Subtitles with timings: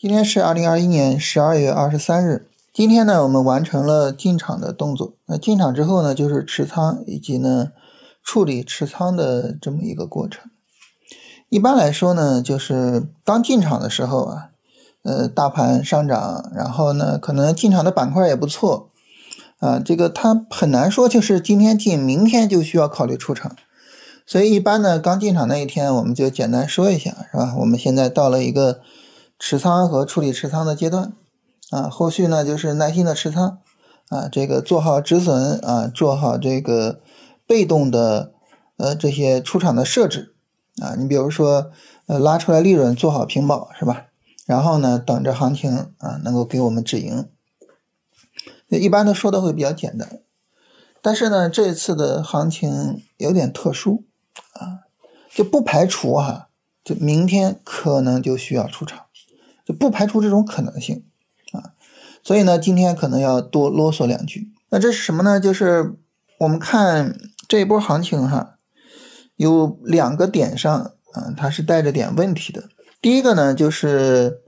[0.00, 2.46] 今天是二零二一年十二月二十三日。
[2.72, 5.14] 今天呢，我们完成了进场的动作。
[5.26, 7.72] 那进场之后呢，就是持仓以及呢
[8.22, 10.48] 处理持仓的这么一个过程。
[11.48, 14.50] 一般来说呢，就是刚进场的时候啊，
[15.02, 18.90] 呃，大盘上涨，然后呢，可能进场的板块也不错
[19.58, 23.56] 啊，这个它很难说就是今天进，明天就需要考虑出场。
[24.24, 27.56] 所以一般呢，刚进场那一天，我们就简单说一下，是吧？
[27.58, 28.78] 我们现在到了一个。
[29.38, 31.12] 持仓和处理持仓的阶段，
[31.70, 33.58] 啊，后续呢就是耐心的持仓，
[34.08, 37.00] 啊，这个做好止损，啊，做好这个
[37.46, 38.32] 被动的，
[38.76, 40.34] 呃，这些出场的设置，
[40.82, 41.70] 啊，你比如说，
[42.06, 44.06] 呃，拉出来利润做好平保是吧？
[44.46, 47.28] 然后呢，等着行情啊能够给我们止盈。
[48.70, 50.20] 一般都说的会比较简单，
[51.00, 54.04] 但是呢，这次的行情有点特殊，
[54.52, 54.84] 啊，
[55.30, 56.48] 就不排除哈，
[56.84, 59.06] 就明天可能就需要出场。
[59.68, 61.04] 就不排除这种可能性
[61.52, 61.76] 啊，
[62.22, 64.50] 所以呢，今天可能要多啰嗦两句。
[64.70, 65.38] 那这是什么呢？
[65.38, 65.92] 就是
[66.38, 67.14] 我们看
[67.46, 68.54] 这一波行情哈，
[69.36, 70.74] 有两个点上
[71.12, 72.70] 啊，它是带着点问题的。
[73.02, 74.40] 第一个呢，就是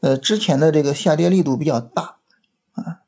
[0.00, 2.16] 呃之前的这个下跌力度比较大
[2.72, 2.98] 啊，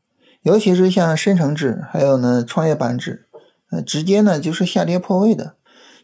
[0.43, 3.27] 尤其是像深成指还有呢创业板指，
[3.71, 5.57] 呃直接呢就是下跌破位的。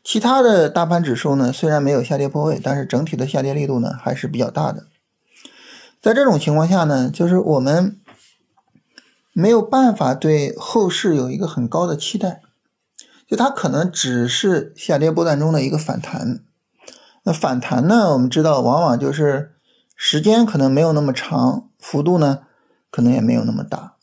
[0.02, 4.86] 其他的大盘指数呢，虽然没有下跌破位，但是整体的下跌力度呢还是比较大的。
[6.02, 8.00] 在这种情况下呢，就是我们
[9.32, 12.42] 没有办法对后市有一个很高的期待，
[13.24, 16.40] 就它可能只是下跌波段中的一个反弹。
[17.22, 19.54] 那反弹呢，我们知道往往就是
[19.94, 22.40] 时间可能没有那么长，幅度呢
[22.90, 23.94] 可能也没有那么大。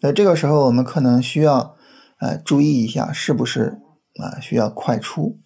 [0.00, 1.74] 那这个时候我们可能需要
[2.18, 3.80] 呃注意一下，是不是
[4.22, 5.38] 啊需要快出。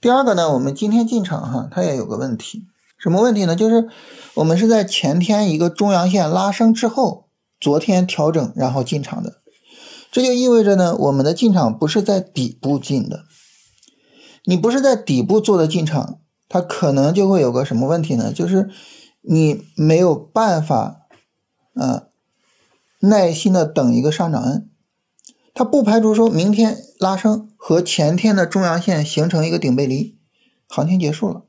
[0.00, 2.66] 第二个呢，我们今天进场哈，它也有个问题。
[3.00, 3.56] 什么问题呢？
[3.56, 3.88] 就是
[4.34, 7.28] 我们是在前天一个中阳线拉升之后，
[7.58, 9.40] 昨天调整然后进场的，
[10.12, 13.24] 这就意味着呢，我们的进场不是在底部进的。
[14.44, 16.18] 你不是在底部做的进场，
[16.48, 18.32] 它可能就会有个什么问题呢？
[18.32, 18.68] 就是
[19.22, 21.06] 你没有办法
[21.74, 22.04] 啊，
[23.00, 24.62] 耐心的等一个上涨
[25.54, 30.18] 它不排除说明天拉升和前天的中阳线形成一个顶背离，
[30.68, 31.42] 行情结束了。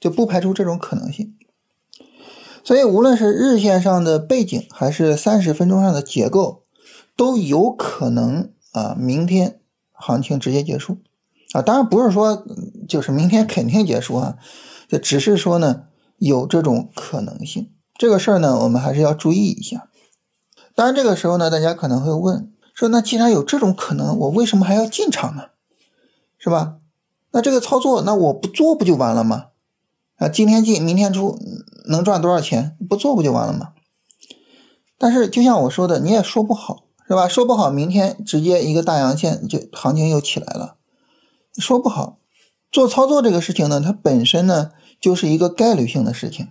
[0.00, 1.36] 就不排除这种可能性，
[2.64, 6.62] 所以无论是日线上的背景，还是三十分钟上的结构，
[7.14, 9.60] 都有可能啊，明天
[9.92, 10.96] 行情直接结束
[11.52, 11.60] 啊。
[11.60, 12.46] 当然不是说
[12.88, 14.38] 就是明天肯定结束啊，
[14.88, 15.82] 就只是说呢
[16.16, 17.70] 有这种可能性。
[17.98, 19.90] 这个事儿呢，我们还是要注意一下。
[20.74, 25.48] 当然这个时候呢，大家可能会问说，那既然有这种可能，我为什么还要进场呢？
[26.38, 26.76] 是吧？
[27.32, 29.48] 那这个操作，那我不做不就完了吗？
[30.20, 31.38] 啊，今天进，明天出，
[31.86, 32.76] 能赚多少钱？
[32.90, 33.72] 不做不就完了吗？
[34.98, 37.26] 但是就像我说的，你也说不好，是吧？
[37.26, 40.76] 说不好，明天直接一个大阳线就行情又起来了，
[41.56, 42.18] 说不好。
[42.70, 46.48] 做操作这个事情呢，它本身呢就是一个概率性的事情。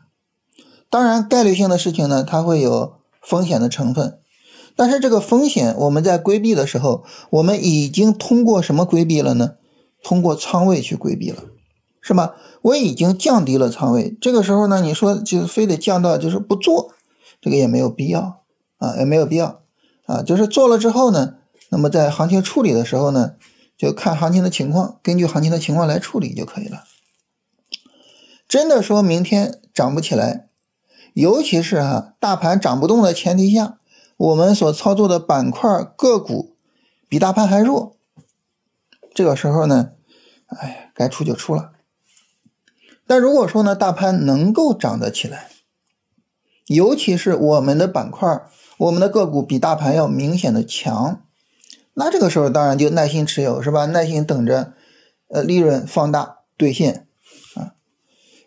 [0.90, 4.18] 当然，概率性的事情呢，它会有风险的成分，
[4.76, 9.58] 但是这个风险我们在规避的时候，我们已经通过什么规避了呢？
[10.04, 11.44] 通过仓位去规避了。
[12.02, 12.36] 是吧？
[12.62, 16.94] 我已经降低了仓位，这个时候呢，你说就非得降到就是不做，
[17.42, 18.42] 这个也没有必要
[18.78, 19.62] 啊，也没有必要
[20.06, 20.22] 啊。
[20.22, 21.36] 就是做了之后呢，
[21.70, 23.36] 那么在行情处理的时候呢，
[23.78, 26.84] 就看行情的情况，根据行情的情况来处理就可以了。
[28.48, 30.48] 真的说明天涨不起来，
[31.14, 33.78] 尤其是哈大盘涨不动的前提下，
[34.18, 36.56] 我们所操作的板块个股
[37.08, 37.96] 比大盘还弱，
[39.14, 39.92] 这个时候呢，
[40.48, 41.74] 哎，该出就出了。
[43.10, 45.50] 但如果说呢，大盘能够涨得起来，
[46.68, 48.40] 尤其是我们的板块、
[48.78, 51.20] 我们的个股比大盘要明显的强，
[51.96, 53.88] 那这个时候当然就耐心持有，是吧？
[53.88, 54.74] 耐心等着，
[55.30, 57.08] 呃，利润放大兑现
[57.56, 57.74] 啊。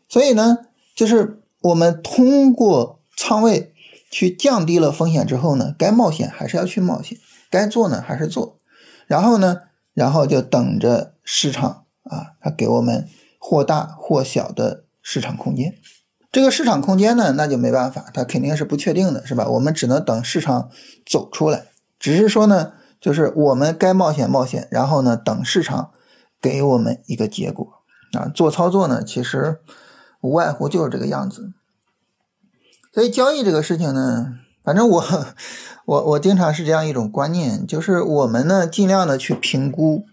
[0.08, 0.58] 所以呢，
[0.94, 3.74] 就是我们通过仓位
[4.12, 7.18] 去降低了风险之后呢，该冒险还是要去冒险，
[7.50, 8.56] 该做呢还是做，
[9.08, 9.62] 然后呢，
[9.92, 13.08] 然后就等着市场啊，它给我们。
[13.44, 15.74] 或大或小的市场空间，
[16.30, 19.48] 这个市场空间呢，那就没办法，它肯定是不确定的，是吧？
[19.48, 20.70] 我们只能等市场
[21.04, 21.66] 走出来。
[21.98, 25.90] 只是说呢，就是我们该冒险冒险，然后呢，等市场
[26.40, 27.66] 给我们一个结果
[28.12, 28.30] 啊。
[28.32, 29.58] 做操作呢，其实
[30.20, 31.52] 无外乎就是这个样子。
[32.94, 35.04] 所以交易这个事情呢，反正我
[35.84, 40.04] 我我经常是这样一种观念，就是我们呢，尽量的去评估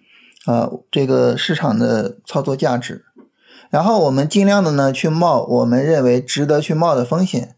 [0.45, 3.05] 啊这个市场的操作价值。
[3.69, 7.55] 然后我们尽量的呢去冒我们认为值得去冒的风险，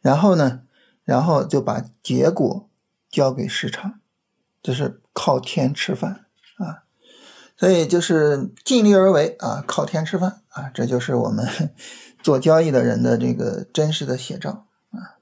[0.00, 0.60] 然后呢，
[1.04, 2.68] 然后就把结果
[3.10, 4.00] 交给市场，
[4.62, 6.26] 就是靠天吃饭
[6.58, 6.84] 啊。
[7.56, 11.48] 所以就是尽力而为啊，靠天吃饭啊，这就是我们
[12.22, 15.16] 做交易的人的这个真实的写照啊。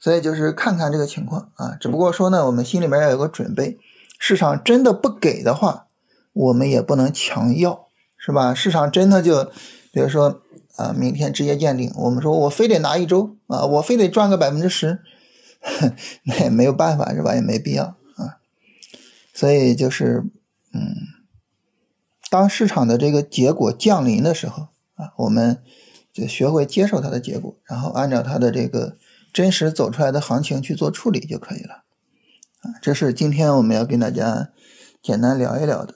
[0.00, 3.78] 所以就是看看这个情况啊，只不过说呢，我们心里面要有个准备，
[4.18, 5.86] 市场真的不给的话，
[6.32, 7.87] 我们也不能强要，
[8.18, 8.52] 是吧？
[8.52, 9.44] 市场真的就，
[9.92, 10.42] 比如说
[10.76, 15.00] 啊，明天直接见顶，我们说我非得拿一周啊，我非得赚个百分之十，
[16.24, 17.34] 那也没有办法，是吧？
[17.34, 17.84] 也没必要
[18.16, 18.38] 啊。
[19.32, 20.24] 所以就是
[20.74, 21.16] 嗯。
[22.30, 25.62] 当市场的这个结果降临的时候啊，我们
[26.12, 28.98] 就学会接受它的结果，然后按照它的这个
[29.32, 31.84] 真实走出来的行情去做处理就可以了。
[32.60, 34.50] 啊，这是今天我们要跟大家
[35.02, 35.94] 简单聊一聊的。